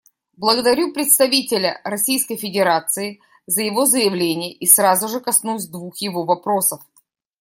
[0.35, 6.81] Благодарю представителя Российской Федерации за его заявление и сразу же коснусь двух его вопросов.